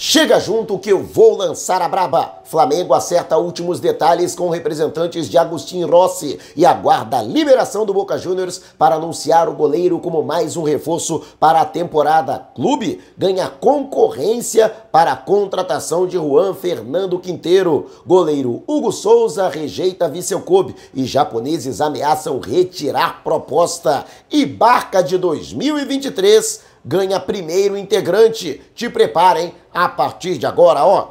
[0.00, 2.34] Chega junto que eu vou lançar a braba.
[2.44, 8.16] Flamengo acerta últimos detalhes com representantes de Agostinho Rossi e aguarda a liberação do Boca
[8.16, 12.46] Juniors para anunciar o goleiro como mais um reforço para a temporada.
[12.54, 17.90] Clube ganha concorrência para a contratação de Juan Fernando Quinteiro.
[18.06, 24.04] Goleiro Hugo Souza rejeita Vissel Kobe e japoneses ameaçam retirar proposta.
[24.30, 28.62] E Barca de 2023 ganha primeiro integrante.
[28.74, 29.52] Te preparem
[29.84, 31.10] a partir de agora, ó.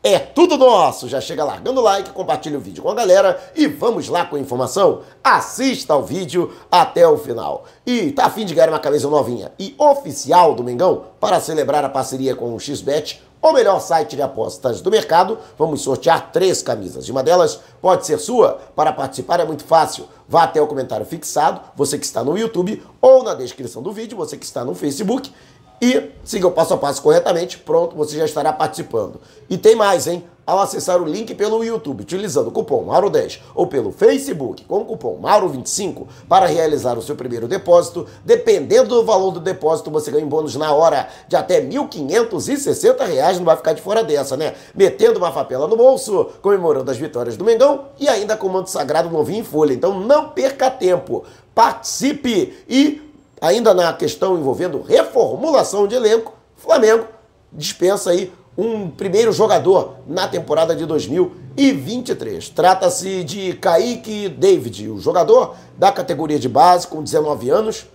[0.00, 1.08] É tudo nosso!
[1.08, 4.36] Já chega largando o like, compartilha o vídeo com a galera e vamos lá com
[4.36, 5.02] a informação?
[5.24, 7.64] Assista ao vídeo até o final.
[7.84, 11.88] E tá afim de ganhar uma camisa novinha e oficial do Mengão para celebrar a
[11.88, 13.20] parceria com o XBET?
[13.40, 17.08] o melhor site de apostas do mercado, vamos sortear três camisas.
[17.08, 18.58] Uma delas pode ser sua.
[18.74, 20.08] Para participar é muito fácil.
[20.28, 24.16] Vá até o comentário fixado, você que está no YouTube, ou na descrição do vídeo,
[24.16, 25.32] você que está no Facebook,
[25.80, 27.58] e siga o passo a passo corretamente.
[27.58, 29.20] Pronto, você já estará participando.
[29.48, 30.24] E tem mais, hein?
[30.48, 34.84] ao acessar o link pelo YouTube utilizando o cupom MAURO10 ou pelo Facebook com o
[34.86, 40.24] cupom MAURO25 para realizar o seu primeiro depósito, dependendo do valor do depósito, você ganha
[40.24, 44.54] um bônus na hora de até R$ 1.560, não vai ficar de fora dessa, né?
[44.74, 48.70] Metendo uma papela no bolso, comemorando as vitórias do Mengão e ainda com o manto
[48.70, 49.74] sagrado novinho em folha.
[49.74, 51.24] Então não perca tempo,
[51.54, 53.02] participe e
[53.40, 57.06] ainda na questão envolvendo reformulação de elenco, Flamengo
[57.52, 62.48] dispensa aí um primeiro jogador na temporada de 2023.
[62.48, 67.86] Trata-se de Kaique David, o jogador da categoria de base com 19 anos,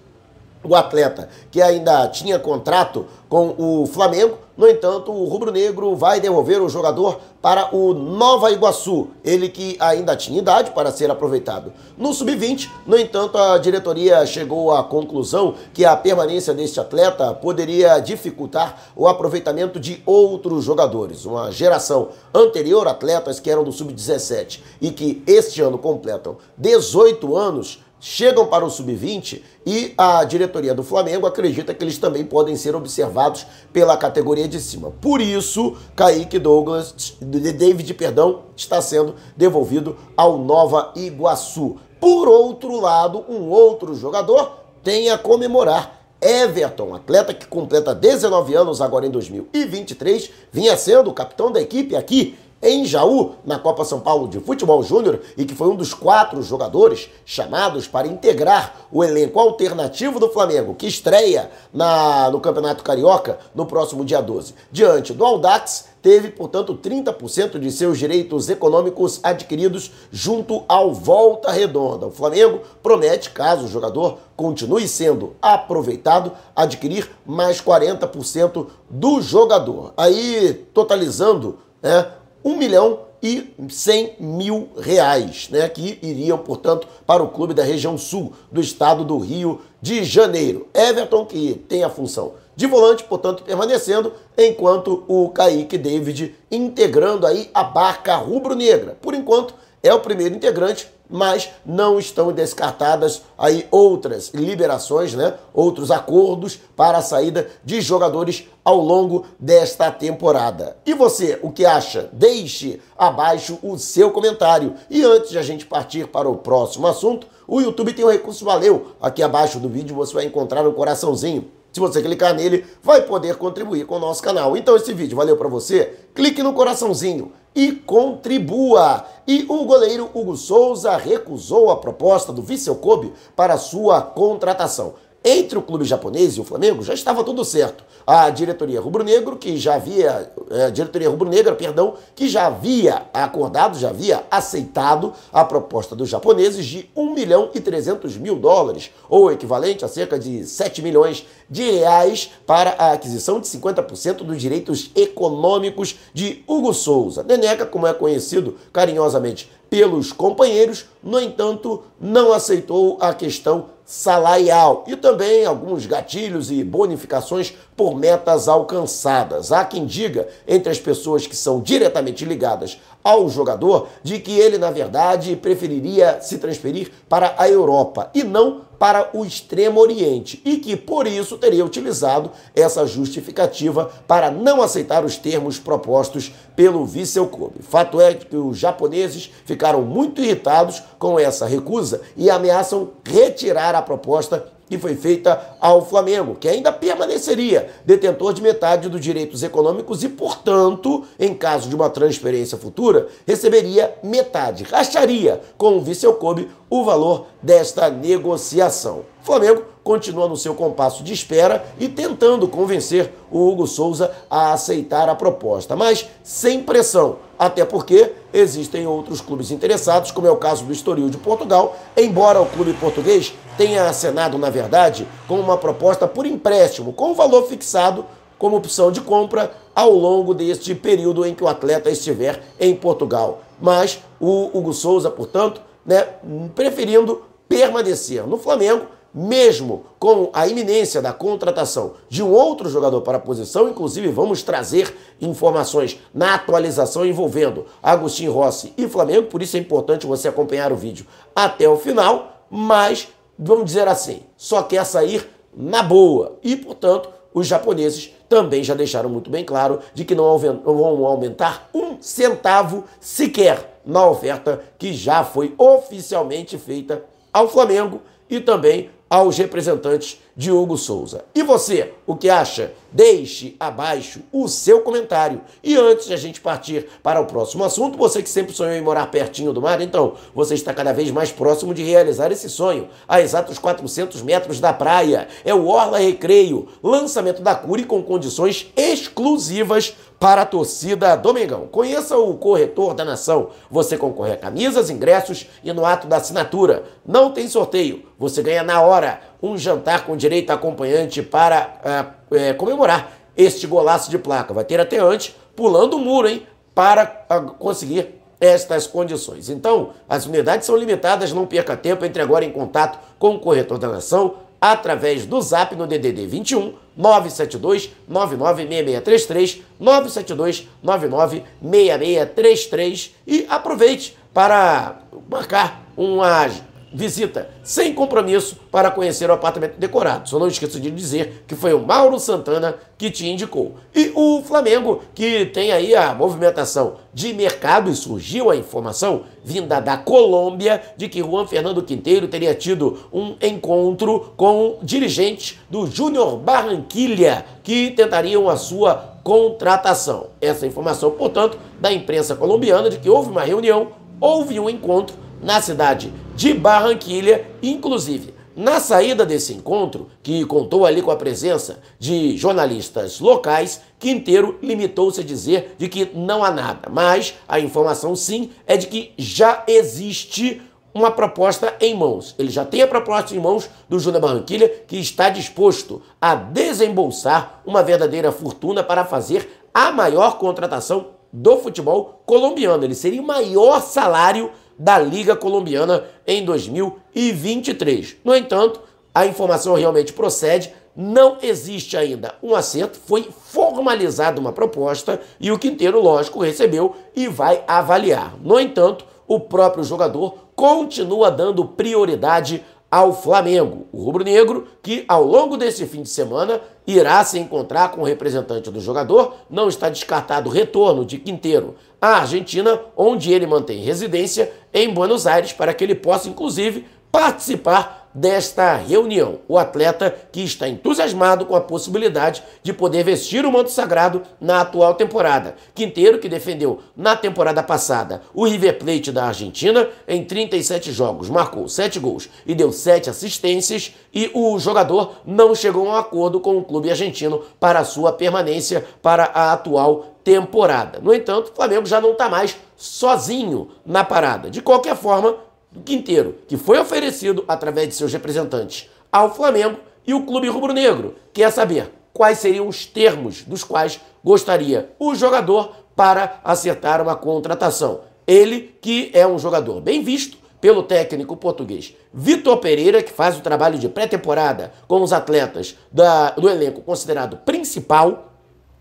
[0.63, 4.37] o atleta que ainda tinha contrato com o Flamengo.
[4.55, 10.15] No entanto, o rubro-negro vai devolver o jogador para o Nova Iguaçu, ele que ainda
[10.15, 11.73] tinha idade para ser aproveitado.
[11.97, 17.99] No sub-20, no entanto, a diretoria chegou à conclusão que a permanência deste atleta poderia
[17.99, 21.25] dificultar o aproveitamento de outros jogadores.
[21.25, 27.79] Uma geração anterior, atletas que eram do sub-17 e que este ano completam 18 anos,
[28.03, 32.75] chegam para o sub-20 e a diretoria do Flamengo acredita que eles também podem ser
[32.75, 34.91] observados pela categoria de cima.
[34.99, 41.77] Por isso, Kaique Douglas, David, perdão, está sendo devolvido ao Nova Iguaçu.
[41.97, 44.51] Por outro lado, um outro jogador
[44.83, 46.01] tem a comemorar.
[46.21, 51.95] Everton, atleta que completa 19 anos agora em 2023, vinha sendo o capitão da equipe
[51.95, 55.93] aqui em Jaú, na Copa São Paulo de Futebol Júnior, e que foi um dos
[55.93, 62.83] quatro jogadores chamados para integrar o elenco alternativo do Flamengo, que estreia na, no Campeonato
[62.83, 64.55] Carioca no próximo dia 12.
[64.71, 72.07] Diante do Aldax, teve, portanto, 30% de seus direitos econômicos adquiridos junto ao Volta Redonda.
[72.07, 79.93] O Flamengo promete, caso o jogador continue sendo aproveitado, adquirir mais 40% do jogador.
[79.95, 82.05] Aí, totalizando, né,
[82.43, 87.97] 1 milhão e 100 mil reais, né, que iriam, portanto, para o clube da região
[87.97, 90.67] sul do estado do Rio de Janeiro.
[90.73, 97.49] Everton, que tem a função de volante, portanto, permanecendo, enquanto o Kaique David integrando aí
[97.53, 98.97] a barca rubro-negra.
[99.01, 105.35] Por enquanto, é o primeiro integrante mas não estão descartadas aí outras liberações, né?
[105.53, 110.75] Outros acordos para a saída de jogadores ao longo desta temporada.
[110.83, 112.09] E você, o que acha?
[112.11, 114.73] Deixe abaixo o seu comentário.
[114.89, 118.43] E antes de a gente partir para o próximo assunto, o YouTube tem um recurso
[118.43, 118.93] valeu.
[118.99, 121.51] Aqui abaixo do vídeo você vai encontrar um coraçãozinho.
[121.73, 124.55] Se você clicar nele, vai poder contribuir com o nosso canal.
[124.55, 125.91] Então esse vídeo valeu para você?
[126.13, 129.03] Clique no coraçãozinho e contribua.
[129.27, 134.93] E o goleiro Hugo Souza recusou a proposta do Vissel Kobe para sua contratação.
[135.25, 137.85] Entre o clube japonês e o Flamengo já estava tudo certo.
[138.05, 143.79] A diretoria rubro-negro que já havia, é, a diretoria rubro-negra, perdão, que já havia acordado,
[143.79, 149.31] já havia aceitado a proposta dos japoneses de 1 milhão e 300 mil dólares, ou
[149.31, 154.91] equivalente a cerca de 7 milhões de reais para a aquisição de 50% dos direitos
[154.93, 157.23] econômicos de Hugo Souza.
[157.23, 164.95] Neneca, como é conhecido carinhosamente pelos companheiros, no entanto, não aceitou a questão salarial e
[164.95, 169.51] também alguns gatilhos e bonificações por metas alcançadas.
[169.51, 174.57] Há quem diga, entre as pessoas que são diretamente ligadas ao jogador, de que ele,
[174.57, 180.57] na verdade, preferiria se transferir para a Europa e não para o Extremo Oriente e
[180.57, 187.27] que por isso teria utilizado essa justificativa para não aceitar os termos propostos pelo Vissel
[187.27, 187.61] Kobe.
[187.61, 193.81] Fato é que os japoneses ficaram muito irritados com essa recusa e ameaçam retirar a
[193.81, 200.01] proposta que foi feita ao Flamengo, que ainda permaneceria detentor de metade dos direitos econômicos
[200.01, 206.49] e, portanto, em caso de uma transferência futura, receberia metade, racharia com o Vissel Kobe
[206.69, 208.99] o valor desta negociação.
[209.21, 214.53] O Flamengo continua no seu compasso de espera e tentando convencer o Hugo Souza a
[214.53, 220.37] aceitar a proposta, mas sem pressão, até porque existem outros clubes interessados, como é o
[220.37, 225.57] caso do Estoril de Portugal, embora o clube português tenha acenado, na verdade, com uma
[225.57, 228.05] proposta por empréstimo, com valor fixado
[228.39, 233.41] como opção de compra ao longo deste período em que o atleta estiver em Portugal.
[233.61, 236.07] Mas o Hugo Souza, portanto, né,
[236.53, 243.17] preferindo permanecer no Flamengo mesmo com a iminência da contratação de um outro jogador para
[243.17, 249.55] a posição, inclusive vamos trazer informações na atualização envolvendo Agostinho Rossi e Flamengo, por isso
[249.55, 251.05] é importante você acompanhar o vídeo
[251.35, 253.07] até o final, mas
[253.37, 256.37] vamos dizer assim, só quer sair na boa.
[256.43, 261.69] E, portanto, os japoneses também já deixaram muito bem claro de que não vão aumentar
[261.73, 269.37] um centavo sequer na oferta que já foi oficialmente feita ao Flamengo e também aos
[269.37, 271.25] representantes de Hugo Souza.
[271.35, 272.73] E você, o que acha?
[272.91, 275.41] Deixe abaixo o seu comentário.
[275.63, 278.81] E antes de a gente partir para o próximo assunto, você que sempre sonhou em
[278.81, 282.89] morar pertinho do mar, então você está cada vez mais próximo de realizar esse sonho.
[283.07, 285.27] A exatos 400 metros da praia.
[285.45, 291.67] É o Orla Recreio, lançamento da Cure com condições exclusivas para a torcida Domingão.
[291.67, 293.49] Conheça o corretor da nação.
[293.69, 296.83] Você concorre a camisas, ingressos e no ato da assinatura.
[297.05, 298.03] Não tem sorteio.
[298.17, 299.02] Você ganha na hora
[299.41, 304.53] um jantar com direito a acompanhante para é, comemorar este golaço de placa.
[304.53, 306.47] Vai ter até antes, pulando o muro, hein?
[306.73, 309.49] Para uh, conseguir estas condições.
[309.49, 313.77] Então, as unidades são limitadas, não perca tempo, entre agora em contato com o corretor
[313.77, 325.01] da nação através do zap no DDD 21 972 996633 972 996633 e aproveite para
[325.29, 326.47] marcar uma
[326.93, 330.29] visita sem compromisso para conhecer o apartamento decorado.
[330.29, 333.75] Só não esqueço de dizer que foi o Mauro Santana que te indicou.
[333.93, 339.79] E o Flamengo, que tem aí a movimentação de mercado e surgiu a informação vinda
[339.79, 346.37] da Colômbia de que Juan Fernando Quinteiro teria tido um encontro com dirigentes do Júnior
[346.37, 350.27] Barranquilha que tentariam a sua contratação.
[350.41, 353.89] Essa informação, portanto, da imprensa colombiana de que houve uma reunião,
[354.19, 358.33] houve um encontro na cidade de Barranquilha, inclusive.
[358.55, 365.19] Na saída desse encontro, que contou ali com a presença de jornalistas locais, Quinteiro limitou-se
[365.19, 369.63] a dizer de que não há nada, mas a informação sim é de que já
[369.67, 370.61] existe
[370.93, 372.35] uma proposta em mãos.
[372.37, 377.61] Ele já tem a proposta em mãos do Júnior Barranquilha, que está disposto a desembolsar
[377.65, 382.83] uma verdadeira fortuna para fazer a maior contratação do futebol colombiano.
[382.83, 388.17] Ele seria o maior salário da Liga Colombiana em 2023.
[388.23, 388.81] No entanto,
[389.13, 395.59] a informação realmente procede, não existe ainda um acerto, foi formalizada uma proposta e o
[395.59, 398.35] Quinteiro, lógico, recebeu e vai avaliar.
[398.41, 403.87] No entanto, o próprio jogador continua dando prioridade ao Flamengo.
[403.91, 408.69] O rubro-negro, que ao longo desse fim de semana irá se encontrar com o representante
[408.69, 414.53] do jogador, não está descartado o retorno de Quinteiro à Argentina, onde ele mantém residência
[414.71, 419.39] em Buenos Aires, para que ele possa, inclusive, participar desta reunião.
[419.47, 424.61] O atleta que está entusiasmado com a possibilidade de poder vestir o manto sagrado na
[424.61, 425.55] atual temporada.
[425.73, 431.67] Quinteiro, que defendeu na temporada passada o River Plate da Argentina, em 37 jogos, marcou
[431.67, 436.57] 7 gols e deu 7 assistências, e o jogador não chegou a um acordo com
[436.57, 440.99] o clube argentino para sua permanência para a atual temporada.
[441.01, 444.49] No entanto, o Flamengo já não está mais sozinho na parada.
[444.49, 445.35] De qualquer forma,
[445.81, 451.51] Quinteiro, que foi oferecido através de seus representantes ao Flamengo e o clube rubro-negro quer
[451.51, 458.01] saber quais seriam os termos dos quais gostaria o jogador para acertar uma contratação.
[458.25, 463.41] Ele que é um jogador bem visto pelo técnico português Vitor Pereira, que faz o
[463.41, 468.32] trabalho de pré-temporada com os atletas da, do elenco considerado principal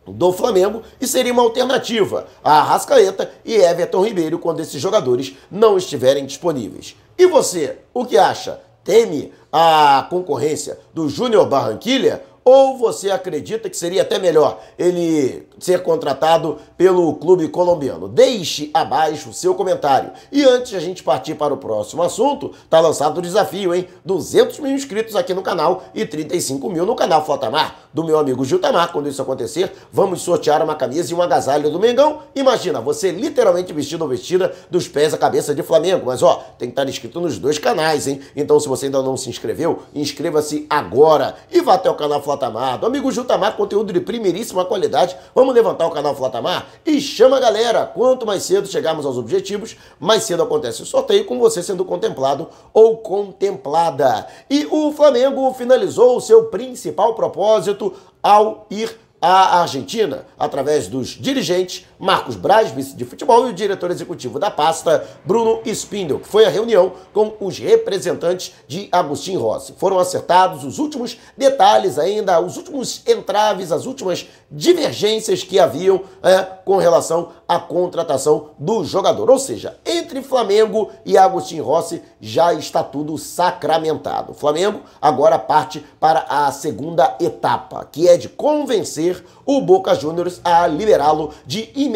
[0.06, 5.76] do Flamengo e seria uma alternativa a Arrascaeta e Everton Ribeiro quando esses jogadores não
[5.76, 6.96] estiverem disponíveis.
[7.16, 8.60] E você, o que acha?
[8.82, 15.82] Teme a concorrência do Júnior Barranquilha Ou você acredita que seria até melhor ele ser
[15.82, 18.08] contratado pelo clube colombiano?
[18.08, 20.10] Deixe abaixo o seu comentário.
[20.32, 23.86] E antes de a gente partir para o próximo assunto, tá lançado o desafio, hein?
[24.04, 28.44] 200 mil inscritos aqui no canal e 35 mil no canal Flotamar, do meu amigo
[28.44, 28.90] Gil Tamar.
[28.90, 32.22] Quando isso acontecer, vamos sortear uma camisa e um agasalho do Mengão.
[32.34, 36.06] Imagina, você literalmente vestido ou vestida dos pés à cabeça de Flamengo.
[36.06, 38.20] Mas ó, tem que estar inscrito nos dois canais, hein?
[38.34, 42.31] Então se você ainda não se inscreveu, inscreva-se agora e vá até o canal Flotamar
[42.32, 45.14] Flatamar, do amigo Jutamar, conteúdo de primeiríssima qualidade.
[45.34, 47.84] Vamos levantar o canal Flatamar e chama a galera.
[47.84, 52.48] Quanto mais cedo chegarmos aos objetivos, mais cedo acontece o sorteio com você sendo contemplado
[52.72, 54.26] ou contemplada.
[54.48, 61.86] E o Flamengo finalizou o seu principal propósito ao ir à Argentina, através dos dirigentes
[62.02, 66.44] Marcos Braz, vice de futebol, e o diretor executivo da pasta, Bruno Spindel, que foi
[66.44, 69.72] a reunião com os representantes de Agostinho Rossi.
[69.78, 76.42] Foram acertados os últimos detalhes ainda, os últimos entraves, as últimas divergências que haviam é,
[76.64, 79.30] com relação à contratação do jogador.
[79.30, 84.34] Ou seja, entre Flamengo e Agostinho Rossi já está tudo sacramentado.
[84.34, 90.66] Flamengo agora parte para a segunda etapa, que é de convencer o Boca Juniors a
[90.66, 91.91] liberá-lo de imediato,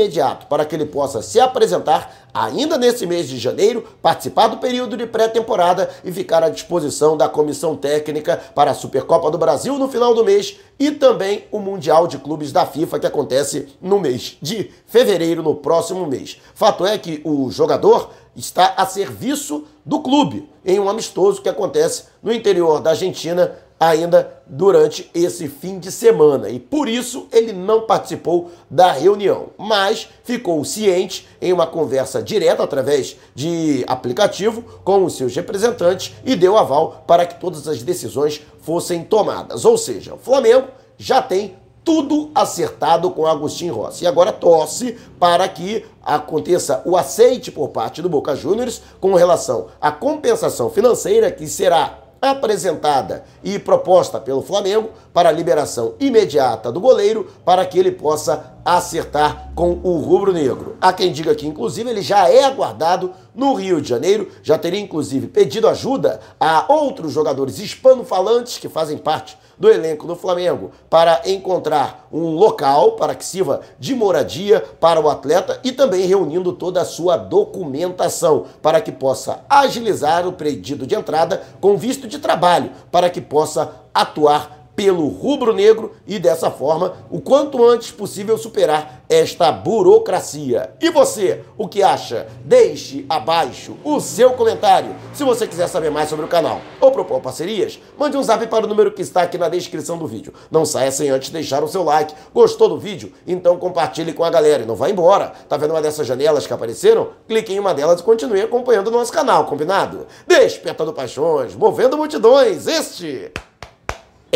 [0.49, 5.07] para que ele possa se apresentar ainda nesse mês de janeiro, participar do período de
[5.07, 10.15] pré-temporada e ficar à disposição da comissão técnica para a Supercopa do Brasil no final
[10.15, 14.71] do mês e também o Mundial de Clubes da FIFA que acontece no mês de
[14.87, 16.41] fevereiro, no próximo mês.
[16.55, 22.05] Fato é que o jogador está a serviço do clube em um amistoso que acontece
[22.23, 27.83] no interior da Argentina ainda durante esse fim de semana e por isso ele não
[27.83, 35.17] participou da reunião, mas ficou ciente em uma conversa direta através de aplicativo com os
[35.17, 39.65] seus representantes e deu aval para que todas as decisões fossem tomadas.
[39.65, 44.03] Ou seja, o Flamengo já tem tudo acertado com Agostinho Rossi.
[44.03, 49.69] E agora torce para que aconteça o aceite por parte do Boca Juniors com relação
[49.81, 56.81] à compensação financeira que será apresentada e proposta pelo Flamengo para a liberação imediata do
[56.81, 60.77] goleiro para que ele possa acertar com o rubro-negro.
[60.81, 64.81] Há quem diga que, inclusive, ele já é aguardado no Rio de Janeiro, já teria,
[64.81, 71.23] inclusive, pedido ajuda a outros jogadores hispano-falantes que fazem parte do elenco do Flamengo para
[71.27, 76.81] encontrar um local para que sirva de moradia para o atleta e também reunindo toda
[76.81, 82.73] a sua documentação para que possa agilizar o pedido de entrada com visto de trabalho,
[82.91, 89.51] para que possa atuar pelo rubro-negro e dessa forma, o quanto antes possível superar esta
[89.51, 90.71] burocracia.
[90.81, 92.27] E você, o que acha?
[92.45, 94.95] Deixe abaixo o seu comentário.
[95.15, 98.67] Se você quiser saber mais sobre o canal ou propor parcerias, mande um zap para
[98.67, 100.35] o número que está aqui na descrição do vídeo.
[100.51, 102.15] Não saia sem antes deixar o seu like.
[102.35, 103.13] Gostou do vídeo?
[103.27, 105.33] Então compartilhe com a galera e não vá embora.
[105.49, 107.09] Tá vendo uma dessas janelas que apareceram?
[107.27, 110.07] Clique em uma delas e continue acompanhando o nosso canal, combinado?
[110.27, 112.67] Despertando paixões, movendo multidões.
[112.67, 113.33] Este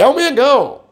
[0.00, 0.80] é o Mengão.